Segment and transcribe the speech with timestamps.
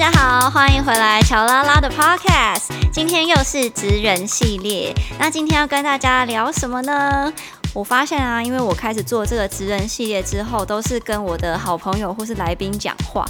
[0.00, 2.68] 大家好，欢迎回来乔拉拉的 Podcast。
[2.90, 7.30] 今天又是职人系列，那今天要跟大家聊什么呢？
[7.74, 13.26] 我发现啊，因为我开始做这个职人系列之后，都是跟我的好朋友或是来宾讲话。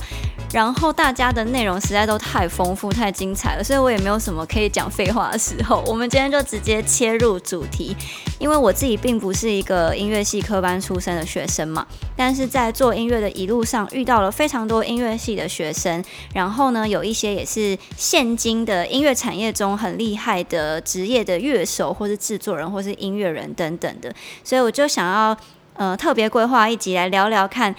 [0.53, 5.83] 然后大家的内容实在都太丰富、太精彩了，所以我也没有什么可以讲废话的时候。
[5.87, 7.97] 我们今天就直接切入主题，
[8.39, 24.13] 因为我自己并不是一个音乐系科班出身的学生嘛，但是在做音乐的一路上遇到了非常多音乐系的学生，然后呢，有一些也是现今的音乐产业中很厉害的职业的乐手，或是制作人，或是音乐人等等的，
[24.43, 25.37] 所以我就想要
[25.75, 27.73] 呃特别规划一集来聊聊看。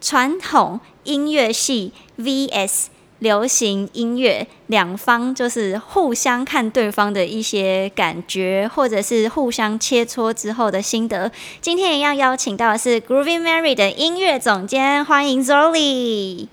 [0.00, 2.86] 传统音乐系 vs
[3.18, 11.32] 流行音乐，两方就是互相看对方的一些感觉，或者是互相切磋之后的心得。
[11.60, 16.46] 今天一样邀请到的是 Groovy Mary 的音乐总监，欢迎 Zoli。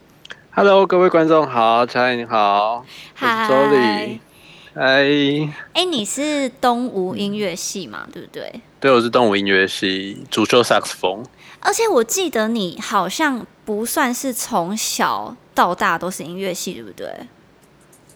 [0.50, 4.19] Hello，各位观众好，乔丽你好，嗨，Zoli。
[4.76, 8.06] 哎，哎，你是东吴音乐系嘛？
[8.12, 8.62] 对不对？
[8.81, 11.23] 对，我是东吴音乐系，主修萨克斯风。
[11.62, 17.09] 而且我记得你好像不算是从小到大都是音乐系，对不对？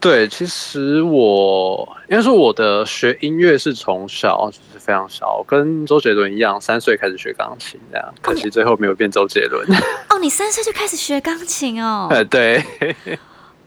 [0.01, 9.65] 对，其实我应该说我的学音乐是从小就是非常小，跟周杰伦一样，三岁开始学钢琴，这样可惜最后没有变周杰伦。
[10.09, 12.09] 哦，你三岁就开始学钢琴哦？
[12.11, 12.61] 哎， 对，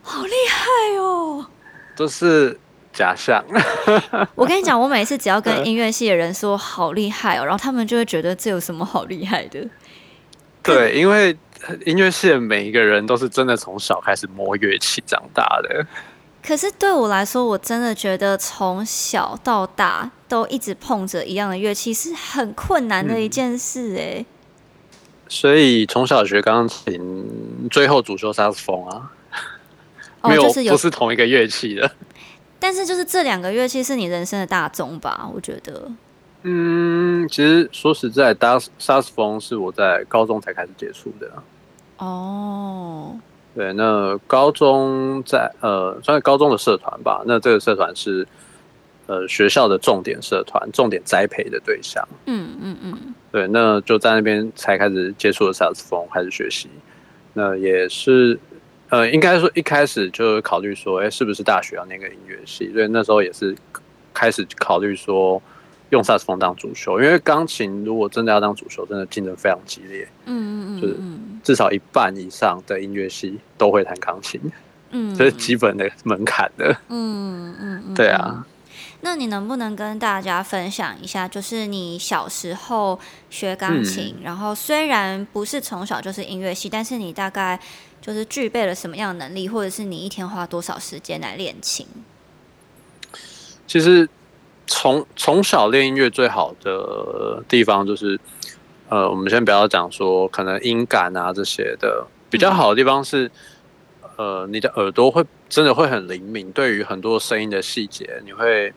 [0.03, 1.47] 好厉害哦！
[1.97, 2.59] 就是
[2.93, 3.45] 假象。
[4.35, 9.67] 我跟你讲，我每次只要跟音乐系的人说好厉害哦，然后他们就会觉得这有什么好厉害的？
[10.63, 11.37] 对，因为
[11.87, 15.87] 音乐系的每一个人都是真的从小开始摸乐器长大的。
[16.45, 24.27] 可是对我来说，我真的觉得从小到大都一直碰着一样的乐器是很困难的一件事哎。
[25.29, 29.11] 所以从小学钢琴，最后主修萨克斯风啊，
[30.25, 31.91] 没有不是同一个乐器的。
[32.63, 35.29] 但是就是这两个乐器是你人生的大宗吧？
[35.35, 35.91] 我觉得。
[36.45, 41.29] 嗯，其实说实在，打萨克斯风是我在高中才开始接触的。
[41.99, 43.19] 哦，
[43.55, 47.23] 对，那高中在呃，算是高中的社团吧。
[47.27, 48.27] 那这个社团是
[49.07, 52.07] 呃学校的重点社团，重点栽培的对象。
[52.27, 56.69] 嗯嗯嗯，对，那就在那边才开始接触了萨克斯风，开始学习。
[57.35, 58.39] 那也是
[58.93, 62.71] 呃，应该说一开始就考虑说，哎，是不是大学要念个音乐系？
[62.75, 63.57] 所以那时候也是
[64.13, 65.43] 开始考虑说。
[65.93, 70.09] 用萨克斯风当主修，因为钢琴如果真的要当主修，真的竞争非常激烈。
[70.25, 70.97] 嗯嗯嗯，就是
[71.45, 74.41] 至少一半以上的音乐系都会弹钢琴。
[74.89, 76.75] 嗯，这是基本的门槛的。
[76.89, 78.43] 嗯嗯， 对啊。
[79.03, 82.99] 那你能不能跟大家分享一下，就是你小时候
[83.29, 87.61] 学钢琴，然后虽然不是从小就是音乐系，但是你大概
[88.03, 91.87] 就是具备了什么样的能力，或者是你一天花多少时间来练琴？
[93.67, 94.07] 其实。
[94.65, 98.19] 从从小练音乐最好的地方就是，
[98.89, 103.31] 呃，我们先不要讲说可能音感啊这些的，比较好的地方是，
[104.17, 108.73] 呃，你的耳朵会真的会很灵敏，对于很多声音的细节，你会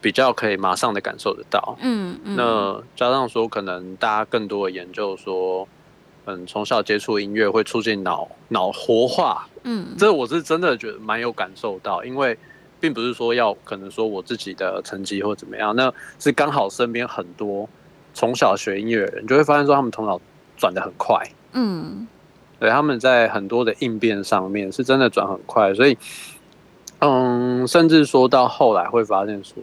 [0.00, 1.78] 比较可以马上的感受得到。
[1.80, 2.36] 嗯嗯。
[2.36, 5.66] 那加上说，可能大家更多的研究说，
[6.36, 9.46] 嗯，从小接触音乐会促进脑脑活化。
[9.64, 12.36] 嗯，这我是真的觉得蛮有感受到，因为。
[12.82, 17.68] 并不是说要可能说我自己的成绩或怎么样，那是刚好身边很多
[18.14, 20.18] 从小学音乐的人，就会发现说他们头脑
[20.56, 22.08] 转的很快，嗯，
[22.58, 25.98] 对，他们在很多的应变上面是真的转很快，所以，
[27.00, 29.62] 嗯，甚至说到后来会发现说，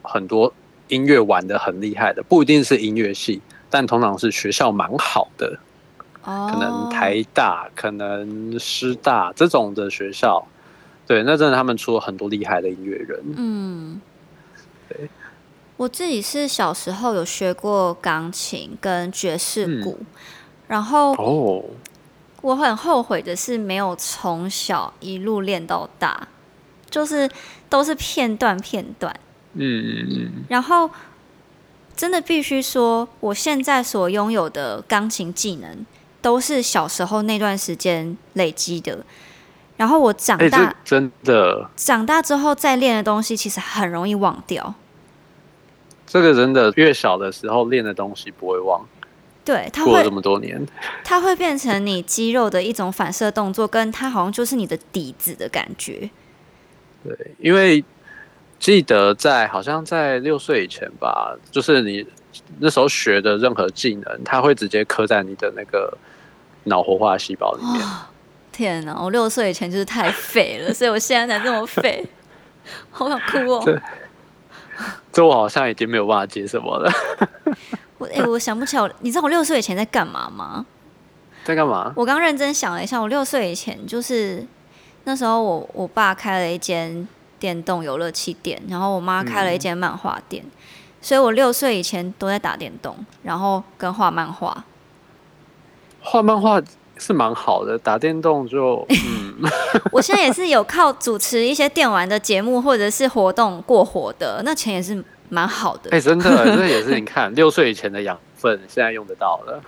[0.00, 0.50] 很多
[0.88, 5.58] 音乐玩的很厉害的，不一定是音乐系，但通常是学校蛮好的，哦，
[6.22, 10.46] 可能台大，可能师大这种的学校。
[11.06, 13.20] 对，那真的他们出了很多厉害的音乐人。
[13.36, 14.00] 嗯，
[14.88, 15.10] 对，
[15.76, 19.98] 我自己是小时候有学过钢琴跟爵士鼓，
[20.68, 21.64] 然后哦，
[22.40, 26.28] 我很后悔的是没有从小一路练到大，
[26.88, 27.28] 就是
[27.68, 29.14] 都是片段片段。
[29.54, 30.32] 嗯嗯嗯。
[30.48, 30.88] 然后
[31.96, 35.84] 真的必须说，我现在所拥有的钢琴技能，
[36.22, 39.04] 都是小时候那段时间累积的。
[39.76, 44.74] 然后我长大，真的长大之后再练的东西，其实很容易忘掉。
[46.06, 48.86] 这个真的越小的时候练的东西不会忘，
[49.44, 50.64] 对，过了这么多年，
[51.02, 56.10] 它会变成你肌肉的一种反射动作，跟它好像就是你的底子的感觉。
[57.02, 57.82] 对，因为
[58.60, 62.06] 记得在好像在六岁以前吧，就是你
[62.60, 65.96] 那时候学的任何技能，它会直接刻在你的那个
[66.64, 67.86] 脑活化细胞里面。
[68.52, 68.94] 天哪！
[69.00, 72.06] 我六岁以前就是太废了， 所以我现在才这么废，
[72.90, 73.62] 好想哭哦。
[73.64, 73.82] 这
[75.10, 76.92] 这我好像已经没有办法接什么了。
[77.96, 80.66] 我哎、我想不起来我，你知道我六岁以前在干嘛吗？
[81.44, 81.92] 在干嘛？
[81.96, 84.46] 我刚认真想了一下，我六岁以前就是
[85.04, 90.44] 那时候我我爸开了一间电动游乐器店，然后我妈开了一间漫画店，
[91.00, 94.64] 所以我六岁以前都在打电动，然后跟画漫画。
[96.02, 96.60] 画漫画
[96.98, 99.50] 是蛮好的，打电动就 嗯，
[99.90, 105.90] 我现在也是有靠主持一些电玩的节目或者是活动过活的，那钱也是蛮好的。
[105.90, 109.62] 哎、真的，这也是 你看六岁以前的养分，现在用得到了。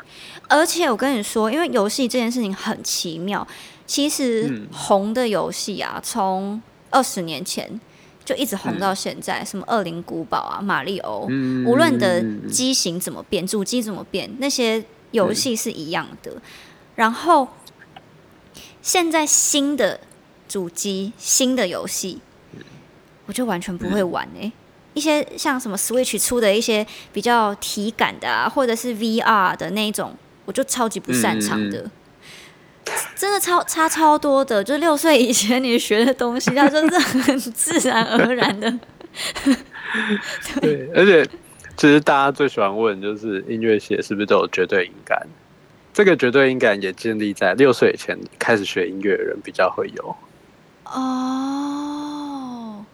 [0.48, 3.46] 而且我跟你说，因为游戏这件事情很奇妙，
[3.86, 4.68] 其实嗯。
[4.72, 6.60] 红的游戏啊，从
[6.90, 7.80] 二十年前
[8.24, 11.64] 就一直红到现在，什么《恶灵古堡》啊、《马里欧》嗯。
[11.64, 14.84] 无论你的机型怎么变，主机怎么变，那些
[15.14, 16.32] 游戏是一样的。
[16.96, 17.48] 然后
[18.82, 20.00] 现在新的
[20.48, 22.20] 主机、新的游戏，
[23.26, 24.52] 我就完全不会玩诶、
[24.92, 30.14] 一些像什么 Switch 出的一些比较体感的啊，或者是 VR 的那一种，
[30.44, 31.90] 我就超级不擅长的。
[33.16, 38.70] 真的超差超多的，就六岁以前你学的东西，它就是很自然而然的。
[40.60, 41.26] 对，而且
[41.76, 45.26] 其实大家最喜欢问就是音乐系是不是都有绝对音感？
[45.92, 50.16] 这个绝对音感也建立在六岁以前开始学音乐的人比较会有。
[50.86, 52.84] 哦，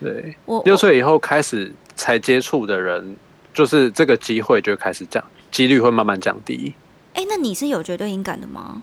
[0.00, 3.16] 对，我六岁以后开始才接触的人，
[3.54, 6.74] 就是这个机会就开始降，几率会慢慢降低。
[7.14, 8.82] 哎、那你是有绝对音感的吗？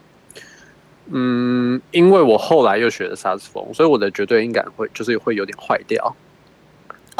[1.11, 6.15] 嗯，因为我后来又学了萨克斯风，所以我的绝对音感会就是会有点坏掉。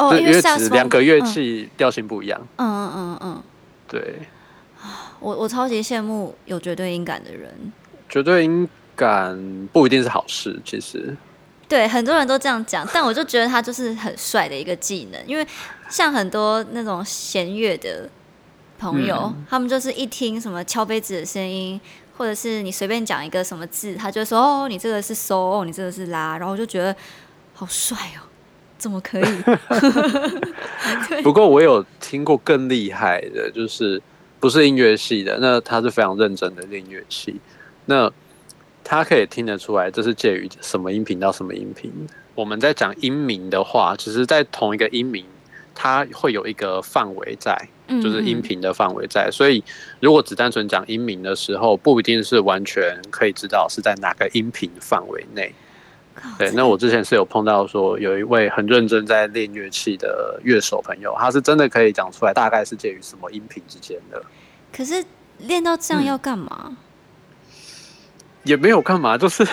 [0.00, 2.40] 哦，因为萨克斯风只两个乐器调性不一样。
[2.56, 3.42] 嗯嗯嗯嗯，
[3.86, 4.20] 对，
[5.20, 7.52] 我我超级羡慕有绝对音感的人。
[8.08, 11.16] 绝对音感不一定是好事，其实。
[11.68, 15.46] 对，很多人都这样讲，但我就觉得他就是很帅的一个技能，因为
[15.88, 18.08] 像很多那种弦乐的
[18.76, 21.80] 朋友，他们就是一听什么敲杯子的声音，
[22.16, 26.96] 或者是你随便讲一个什么字，他就说哦，你这个是嗦，哦，你这个是拉，然后我就觉得
[27.54, 28.26] 好帅哦，
[28.80, 29.24] 怎么可以？
[31.22, 34.00] 不过我有听过更厉害的，就是
[34.40, 37.38] 不是音乐系的，那他是非常认真的音乐系，
[37.84, 38.10] 那
[38.82, 41.92] 他可以听得出来这是介于什么音频到什么音频。
[42.34, 45.24] 我们在讲音名的话，其实在同一个音名，
[45.74, 49.28] 它会有一个范围在，嗯就是音频的范围在。
[49.30, 49.62] 所以
[50.00, 55.52] 如果只单纯讲音名的时候，不一定是完全可以知道是在哪个音频范围内。
[56.38, 64.22] 对，那我之前是有碰到说，有一位很认真在练乐器的乐手朋友，他是真的可以讲出来，大概是介于什么音频之间的，
[64.72, 65.04] 可是
[65.38, 66.76] 练到这样要干嘛？
[68.44, 69.46] 也没有干嘛，就是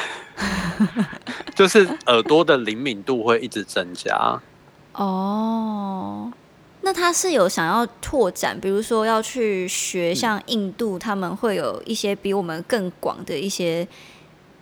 [1.54, 4.42] 就是耳朵的灵敏度会一直增加。
[4.94, 6.32] 哦，
[6.82, 13.86] 那他是有想要拓展，比如说要去学像印度，他们会有一些比我们更广的一些，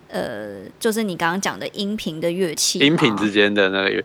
[0.08, 4.04] 呃，就是你刚刚讲的音频的乐器，音频之间的那个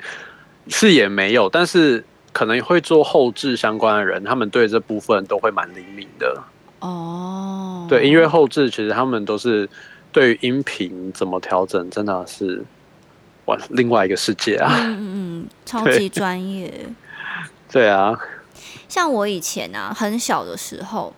[0.68, 6.42] 是也没有，但是可能会做后置相关的人，他们对这部分都会蛮灵敏的。
[6.80, 9.68] 哦，对音乐后置，其实他们都是
[10.12, 12.64] 对于音频怎么调整，真的是
[13.44, 14.72] 哇另外一个世界啊！
[14.78, 16.72] 嗯嗯嗯，超级专业。
[17.70, 18.18] 对啊，
[18.88, 21.14] 像我以前啊，很小的时候，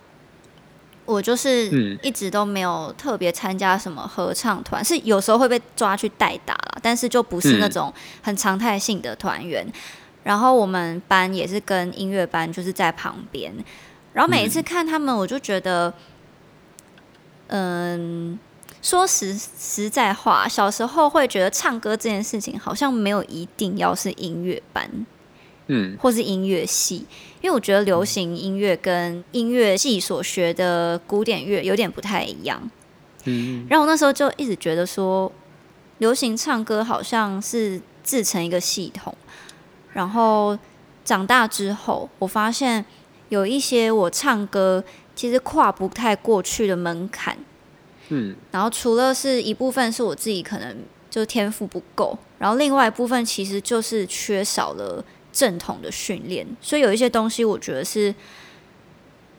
[1.12, 9.66] 我就是嗯一直都没有特别参加什么合唱团，是有时候会被抓去代打啦，但是就不是那嗯种很常态性的团员。
[10.25, 13.52] 然后我们班也是跟音乐班就是在旁边，
[14.12, 15.92] 然后每一次看他们，我就觉得，
[17.49, 18.38] 嗯。
[18.81, 24.90] 说实实在话，小时候会觉得唱歌这件事情好像没有一定要是音乐班，
[25.75, 27.07] 嗯或是音乐系，
[27.41, 32.71] 因为我觉得流行音乐跟音乐系所学的古典乐有点不太一样。
[33.25, 35.33] 嗯然后我那时候就一直觉得说，
[35.99, 39.14] 流行唱歌好像是自成一个系统。
[39.95, 40.59] 然后
[41.05, 42.85] 长大之后，我发现
[43.31, 47.37] 有一些我唱歌其实跨不太过去的门槛。
[48.09, 50.76] 嗯然后除了是一部分是我自己可能
[51.09, 55.02] 就天赋不够，然后另外一部分其实就是缺少了
[55.33, 58.15] 正统的训练，所以有一些东西我觉得是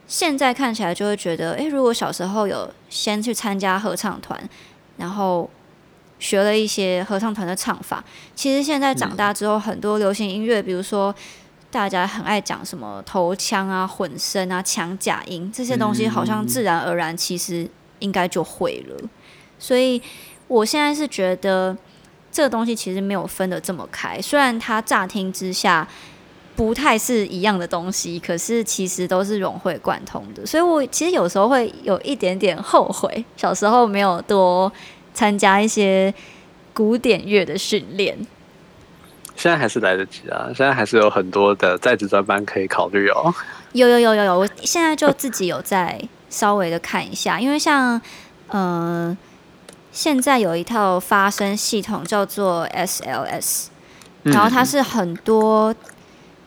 [0.07, 4.49] 现在看起来就会觉得，诶，如果小时候有先去参加合唱团，
[4.97, 5.49] 然后
[6.19, 8.03] 学了一些合唱团的唱法，
[8.35, 11.13] 其实现在长大之后，很多流行音乐，比如说
[11.71, 17.69] 大家很爱讲什么头腔啊、混声啊、强假音这些东西，好像自然而然其实
[17.99, 19.09] 应该就会了。
[19.57, 20.01] 所以
[20.47, 21.75] 我现在是觉得
[22.33, 25.87] 这个东西其实没有分得这么开，虽然它乍听之下
[26.55, 30.43] 不太是一样的东西，可是其实都是融会贯通的。
[30.43, 34.71] 所以我其实有时候会有一点点后悔，小时候没有多
[35.13, 36.11] 参加一些
[36.73, 38.17] 古典乐的训练。
[39.35, 40.45] 现在还是来得及啊！
[40.55, 43.33] 现在还是有很多的在职专班可以考虑哦。
[43.73, 45.99] 有有有有有，我现在就自己有在
[46.29, 47.99] 稍微的看一下，因为像
[48.47, 49.17] 呃，
[49.93, 53.67] 现在有一套发声系统叫做 SLS，
[54.23, 55.71] 然后它是很多，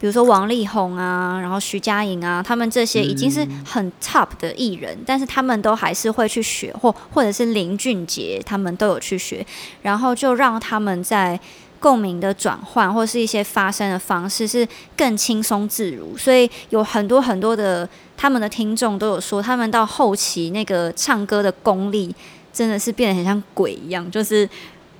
[0.01, 9.47] 比如说王力宏啊，然后徐佳莹啊，他们这些已经是很 top 的艺人，但是他们都还是会去学，或或者是林俊杰他们都有去学，
[9.83, 11.39] 然后就让他们在。
[11.79, 17.87] 共鸣的转换，或是一些发声的方式是更轻松自如，所以有很多很多的
[18.17, 22.13] 他们的听众都有说，他们到后期那个唱歌的功力
[22.57, 24.49] 真的是变得很像鬼一样，就是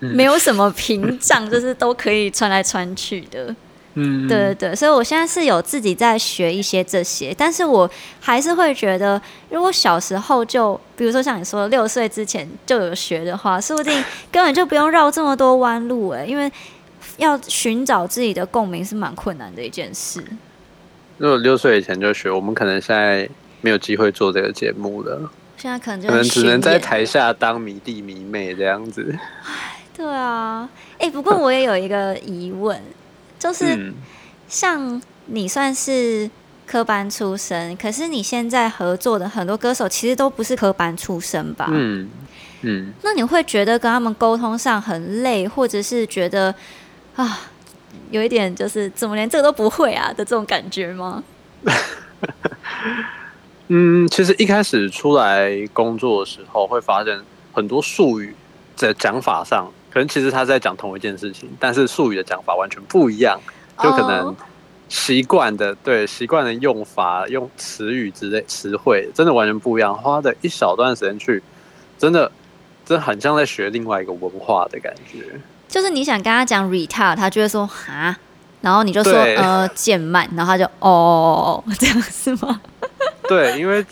[0.01, 3.57] 没有什么屏障， 就是都可以穿来穿去的。
[3.99, 16.53] 嗯，对对对，所以我现在是有自己在学一些这些，但是我还是会觉得，如果小时候就，比如说像你说六岁之前就有学的话，说不定根本就不用绕这么多弯路哎，因为
[17.17, 20.23] 要寻找自己的共鸣是蛮困难的一件事。
[21.17, 23.27] 如果六岁以前就学，我们可能现在
[23.63, 25.31] 没有机会做这个节目了。
[25.57, 29.17] 现在可能就可能只能在台下当迷弟迷妹这样子。
[29.45, 32.81] 唉，对啊，哎，不过我也有一个疑问。
[33.39, 33.93] 就是
[34.49, 36.29] 像你算是
[36.67, 41.69] 科班出身，可是你现在合作的很多歌手其实都不是科班出身吧？
[41.71, 42.09] 嗯
[42.63, 46.53] 嗯，那你会觉得跟他们沟通上很累，或者是觉得
[47.15, 47.41] 啊，
[48.11, 51.23] 有一点就是怎么连这个都不会啊的这种感觉吗？
[53.69, 57.19] 嗯，其实一开始出来工作的时候，会发现
[57.53, 58.35] 很多术语
[58.75, 59.69] 在讲法上。
[59.91, 63.41] 可能其实他在讲同一件事情，但是术语的讲法完全不一样，
[63.83, 64.37] 就可能
[64.91, 69.97] 习惯的对习惯的用法、用词语之类词汇，真的完全不一样。
[69.97, 71.43] 花的一小段时间去，
[71.99, 72.31] 真的，
[72.85, 75.25] 真的很像在学另外一个文化的感觉。
[75.67, 78.15] 就是你想跟他讲 retard，他就会说哈，
[78.61, 82.61] 然后你就说呃渐慢，然后他就哦这样是吗？
[83.29, 83.85] 对，因为。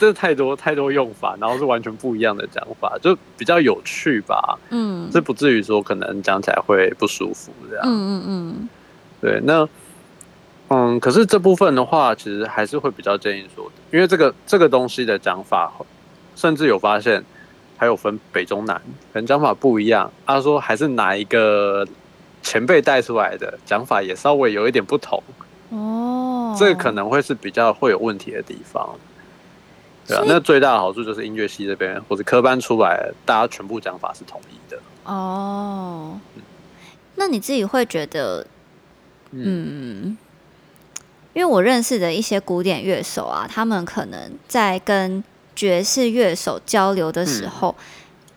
[0.00, 4.56] 这太多太多用法，然后是完全不一样的讲法，就比较有趣吧。
[4.70, 7.84] 嗯，这不至于说可能讲起来会不舒服这样。
[7.84, 8.68] 嗯嗯嗯，
[9.20, 9.68] 对，那
[10.68, 15.72] 嗯，可是这部分的话，其实还是会比较建议说，因为这个这个东西的讲法，
[16.36, 17.24] 甚至有发现
[17.76, 18.76] 还有分北中南，
[19.12, 20.08] 可能讲法不一样。
[20.24, 21.84] 他说还是哪一个
[22.40, 25.20] 前辈带出来的讲法也稍微有一点不同。
[25.70, 26.17] 哦，
[26.58, 28.96] 这个可能会是比较会有问题的地方。
[30.06, 34.78] 对啊，那最大的好处就是音乐系这边或者科班出来，大家全部讲法是统一的。
[35.04, 36.18] 哦，
[37.16, 38.46] 那你自己会觉得，
[39.32, 40.16] 嗯，
[41.34, 45.22] 因为我认识的一些古典乐手啊，他们可能在跟
[45.54, 47.74] 爵士乐手交流的时候，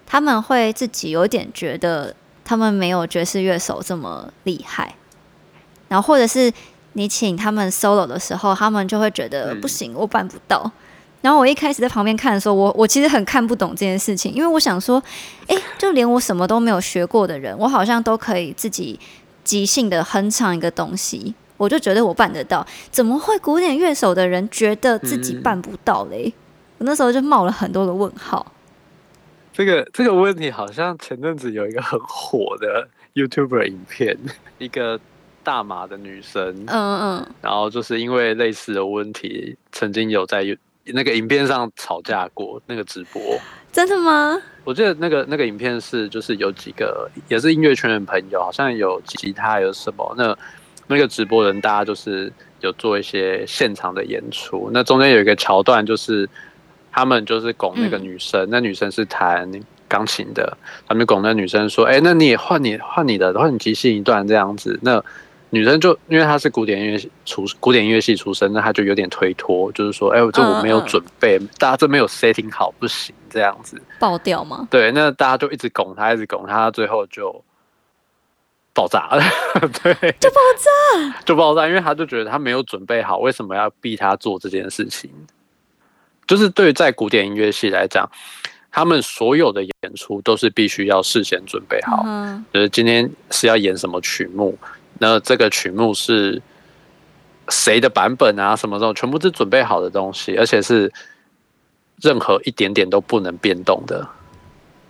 [0.05, 2.13] 他们会自己有点觉得
[2.43, 4.95] 他们没有爵士乐手这么厉害，
[5.87, 6.51] 然后或者是
[6.93, 10.71] 你请他们 solo 的时候，他们就会觉得不行，我办不到。
[11.21, 15.01] 然后我一开始在旁边看的时候，我我其实很看不懂这件事情，因为我想说，
[15.47, 18.99] 哎，就连我什么都没有学过的人，我好像都可以自己
[19.43, 26.33] 即兴的哼唱一个东西，我就觉得我办得到，怎么会古典乐手的人觉得自己办不到嘞？
[26.79, 28.43] 我那时候就冒了很多的问号。
[29.53, 34.17] 这个这个问题好像前阵子有一个很火的 YouTuber 影片，
[34.57, 34.99] 一个
[35.43, 40.57] 大码的女生，嗯嗯，然后就是因为类似的问题，曾经有在。
[40.93, 43.21] 那个影片上吵架过，那个直播
[43.71, 44.35] 真的吗？
[44.63, 50.35] 我记得那个那个影片是，就是有几个也是音乐圈的朋友，好像有吉他有什么，那
[50.87, 56.27] 那个直播人大家就是有做一些现场的演出，那中间有一个桥段，就是
[56.91, 59.47] 他们就是拱那个女生，那女生是弹
[59.87, 60.57] 钢琴的，
[60.87, 65.01] 他们拱那女生说：“哎，那你也换你换你的，换你即兴一段这样子。”那
[65.53, 74.67] 女生就因为她是古典音乐出古典音乐系出身，那她就有点推脱，就是说，哎，这我没有准备，大家这没有 setting 好，不行这样子爆掉吗？
[74.71, 77.43] 对，那大家就一直拱她，一直拱她，最后就
[78.73, 79.21] 爆炸了。
[79.83, 85.11] 对，就爆炸，就爆炸，因为他就觉得他没有准备好，为什么要逼他做这件事情？
[86.25, 88.09] 就是对于在古典音乐系来讲，
[88.71, 94.57] 他们所有的演出都是必须要事先准备好，嗯就是今天是要演什么曲目。
[95.01, 96.39] 那这个曲目是
[97.49, 98.55] 谁的版本啊？
[98.55, 100.93] 什么时候全部是准备好的东西，而且是
[101.99, 104.07] 任何一点点都不能变动的。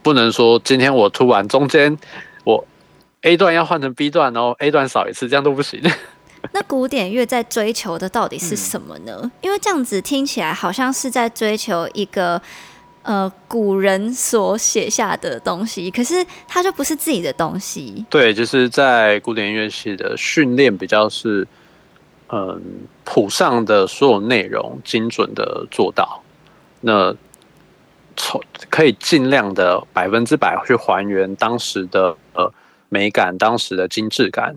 [0.04, 1.98] 不能说今天我突然中间
[2.44, 2.68] 我
[3.22, 5.82] A 段要换成 B 段，然后 A 段少一次，这样都不行。
[6.52, 9.32] 那古典乐在追求的到底是什么呢？
[9.40, 12.42] 因为这样子听起来好像是在追求一个
[13.04, 18.06] 呃古人所写下的东西，可是它就不是自己的东西。
[18.10, 21.48] 对，就是在古典音乐系的训练比较是，
[22.30, 22.62] 嗯，
[23.04, 26.22] 谱上的所有内容精准的做到，
[26.82, 27.16] 那
[28.16, 32.54] 从可以尽量的百分之百去还原当时的呃
[32.90, 34.56] 美感，当时的精致感。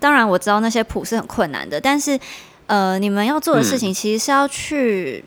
[0.00, 2.18] 当然我知道那些谱是很困难的，但是
[2.66, 5.24] 呃，你们要做的事情其实是要去，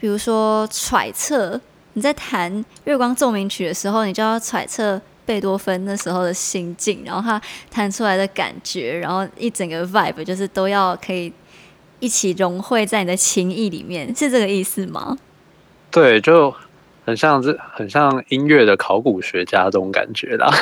[0.00, 1.60] 比如说揣测
[1.94, 2.52] 你在弹
[2.84, 7.40] 《月光奏鸣曲》的时候，你就要揣测贝多芬那时候的心境，然后他
[7.70, 11.32] 弹出来的感觉，然后一整个 vibe 就是都要可以
[12.00, 15.18] 一起融汇在你的情意里面，是这个意思吗？
[15.90, 16.54] 对，就
[17.04, 20.54] 很像是很像音乐的考古学家这种感觉啦。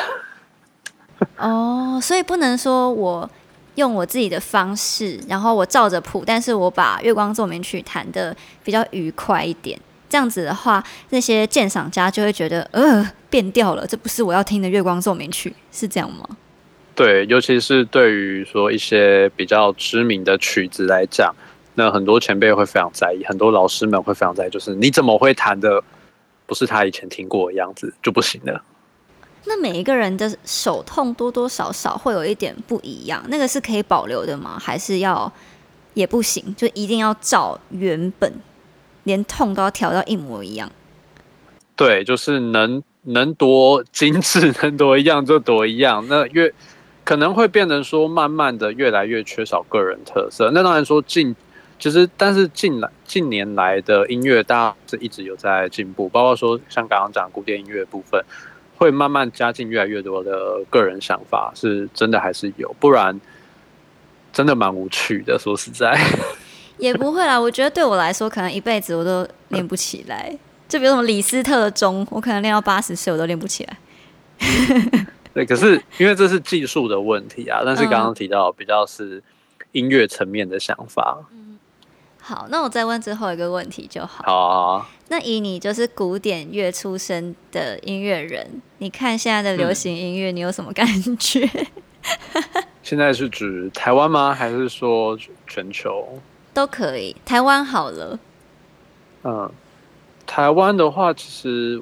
[1.36, 3.30] 哦，所以不能说我
[3.76, 9.80] 用我自己的方式，然后我照着谱，但是我把《月光奏鸣曲》弹的比较愉快一点。
[10.08, 16.24] 这样子的话，那些鉴赏家就会觉得，呃，变调了，这不是我要听的《月光奏鸣曲》，是这样吗？
[16.94, 21.34] 对，尤其是对于说一些比较知名的曲子来讲，
[21.74, 25.82] 那很多前辈会非常在意，很多老师们会非常在意，就是你怎么会弹的
[26.46, 28.62] 不是他以前听过的样子就不行了。
[29.48, 34.58] 那每一个人的手痛多多少少会有一点不一样，那个是可以保留的吗？
[34.60, 35.32] 还是要
[35.94, 38.32] 也不行，就一定要照原本，
[39.04, 40.70] 连痛都要调到一模一样？
[41.76, 46.04] 对，就是能能多精致，能多一样就多一样。
[46.08, 46.52] 那越
[47.04, 50.50] 可能会变成说，慢慢的越来越缺少个人特色。
[50.52, 51.36] 那当然说近，
[51.78, 58.20] 其实但是近来近年来的音乐，大家是一直有在进步，包括说像刚刚讲古典音乐部分。
[58.76, 62.74] 会慢慢加进越来越多的个人想法，是真的还是有？
[62.78, 63.18] 不然
[64.32, 65.38] 真的蛮无趣的。
[65.38, 65.98] 说实在，
[66.78, 67.40] 也不会啦。
[67.40, 70.36] 我觉得对我来说，可能一辈子我都练不起来。
[70.68, 73.78] 就比如什么李斯特的钟，我可能练到八十岁我都练不起来。
[75.32, 77.62] 对，可是因为这是技术的问题啊。
[77.64, 79.22] 但是刚刚提到比较是
[79.72, 81.18] 音乐层面的想法。
[82.28, 84.24] 好，那我再问最后一个问题就好。
[84.26, 90.84] 好，那以你就是古典乐出身的音乐人，你看现在的流行音乐，你有什么感
[91.20, 91.48] 觉？
[92.82, 94.34] 现在是指台湾吗？
[94.34, 96.20] 还是说全球？
[96.52, 98.18] 都可以，台湾好了。
[99.22, 99.48] 嗯，
[100.26, 101.80] 台湾的话，其实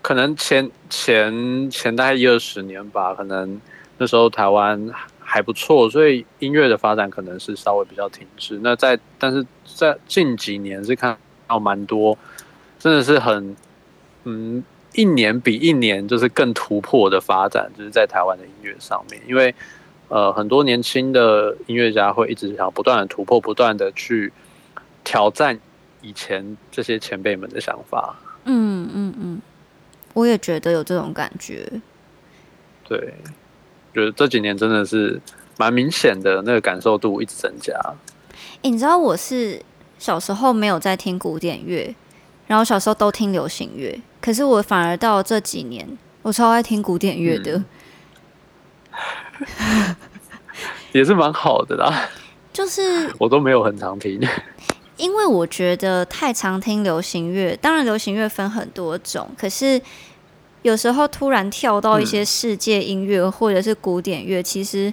[0.00, 3.60] 可能前前前大概一二十年吧，可能
[3.98, 4.90] 那时候台湾。
[5.30, 8.58] 还不错，所以音乐的发展可能是稍微比较停滞。
[8.62, 11.14] 那在但是在近几年是看
[11.46, 12.16] 到蛮多，
[12.78, 13.54] 真的是很
[14.24, 14.64] 嗯，
[14.94, 19.20] 一年比一年就是更突破的发展，就是在台湾的音乐上面。
[19.28, 19.54] 因为
[20.08, 24.32] 呃，很多年轻的音乐家会一直想不断的突破，不断的去
[25.04, 25.60] 挑战
[26.00, 28.16] 以前这些前辈们的想法。
[28.46, 29.42] 嗯嗯嗯，
[30.14, 31.70] 我也觉得有这种感觉。
[32.84, 33.12] 对。
[33.98, 35.20] 觉得这几年真的是
[35.56, 37.74] 蛮明显的，那个感受度一直增加。
[38.62, 39.60] 哎，你知道我是
[39.98, 41.92] 小时候没有在听古典乐，
[42.46, 47.64] 然后小时候都听流行乐，可是我反而到这几年，我超爱听古典乐的，
[50.92, 52.08] 也是蛮好的啦。
[52.52, 54.20] 就是我都没有很常听，
[54.96, 59.82] 因为我觉得太常听流行乐，当然流行乐分很多种，可是。
[60.62, 64.92] 有时候突然跳到一些世界音乐或者是古典乐，其实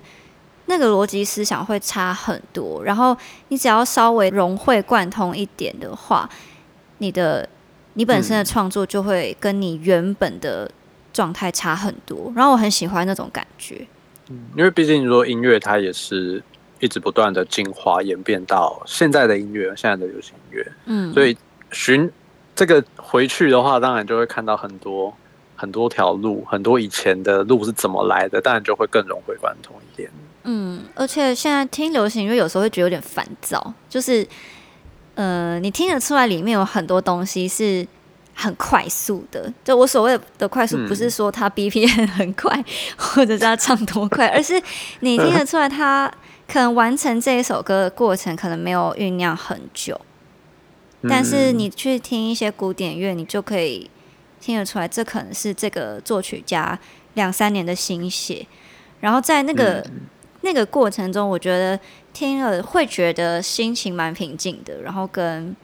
[0.68, 2.84] 那个逻辑思想会差很多。
[2.84, 6.30] 然后你只要稍微融会贯通一点的话，
[7.00, 7.50] 你的
[7.96, 10.70] 你本身的创作就会跟你原本的
[11.12, 12.32] 状态差很多。
[12.36, 13.86] 然后我很喜欢那种感觉，
[14.30, 16.42] 嗯，因为毕竟说音乐它也是
[16.80, 21.36] 一直不断的进化演变到现在的音乐，现在的流行音乐，嗯，所以
[21.72, 22.10] 寻
[22.56, 25.12] 这个回去的话，当然就会看到很多。
[25.56, 28.42] 很多条路，很多以前的路是怎么来的？
[28.42, 30.10] 当然就会更融会贯通一点。
[30.44, 34.28] 嗯，而且现在听流行乐有时候会觉得有点烦躁，就是，
[35.16, 37.88] 呃，你听得出来里面有很多东西是
[38.34, 39.52] 很快速的。
[39.64, 42.64] 就我所谓的快速，不是说它 BPM 很快，
[42.98, 44.62] 或者是它唱多快，而是
[45.00, 46.12] 你听得出来，它
[46.48, 50.00] 可能完成这一首歌的过程可能没有酝酿很久。
[51.10, 53.90] 但是你去听一些古典乐，你就可以。
[54.46, 56.78] 听得出来，这可能是这个作曲家
[57.16, 58.46] 两三年的心血。
[59.00, 59.84] 然后在那个
[60.42, 61.80] 那个过程中，我觉得
[62.14, 64.84] 听了会觉得心情蛮平静的。
[64.84, 65.56] 然后跟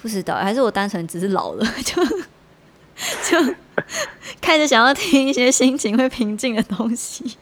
[0.00, 2.00] 不知道，还是我单纯只是老了，就
[3.24, 3.54] 就
[4.40, 7.36] 开始想要听一些心情会平静的东西。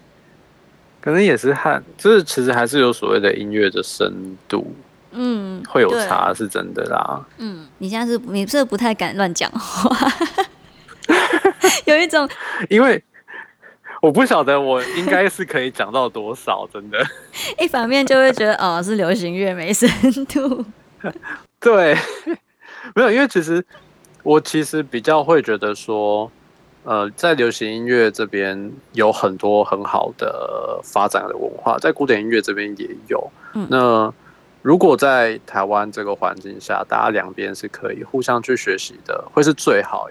[1.02, 4.74] 可能也是和，就是其实还是有所谓的音乐的深度，
[5.10, 7.24] 嗯，会有对差，是真的啦。
[7.38, 9.96] 嗯，你现在是你是不是不太敢乱讲话，
[11.86, 12.28] 有一种
[12.68, 13.02] 因为
[14.00, 17.04] 我不晓得我应该是可以讲到多少，真的。
[17.58, 19.88] 一反面就会觉得哦是流行乐没深
[20.26, 20.64] 度。
[21.60, 21.96] 对，
[22.94, 23.64] 没有，因为其实
[24.22, 26.30] 我其实比较会觉得说，
[26.84, 33.30] 呃，在流行音乐这边有很多很好的发展的文化，在古典音乐这边也有。
[33.54, 34.12] 嗯那
[34.62, 40.08] 如果在台湾这个环境下，大家两边是可以互相去学习的，会是最好。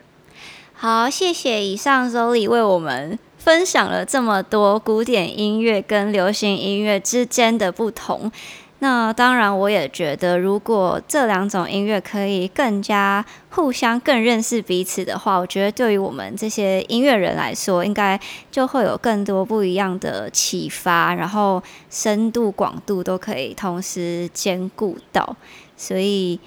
[0.73, 8.31] 好，谢谢以上周礼为我们分享了这么多古典音乐跟流行音乐之间的不同。
[8.79, 18.19] 那当然，我也觉得，如果这两种音乐可以更加互相更认识彼此的话，我觉得对于我们这些音乐人来说，应该
[18.51, 25.35] 就会有更多不一样的启发，然后深度、广度都可以同时兼顾到。
[25.75, 26.39] 所以，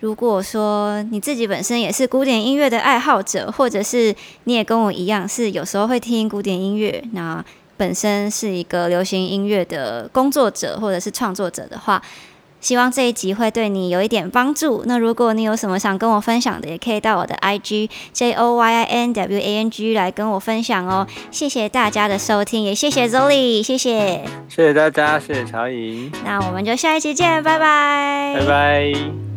[0.00, 7.44] 如果说你自己本身也是古典音乐的爱好者，或者是你也跟我一样是有时候会听古典音乐，那
[7.76, 12.02] 本身是一个流行音乐的工作者或者是创作者的话，
[12.60, 14.82] 希望这一集会对你有一点帮助。
[14.86, 21.06] 那如果你有什么想跟我分享的，也可以到我的 IG J O Y I N W A N G 来跟我分享哦。
[21.30, 24.24] 谢谢大家的收听，也谢谢 Zoe，谢谢。
[24.48, 29.35] 谢谢大家，谢谢曹颖，那我们就下一期见，拜拜，拜拜。